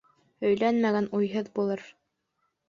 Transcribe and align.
Өйләнмәгән 0.47 1.09
уйһыҙ 1.19 1.53
булыр 1.61 1.85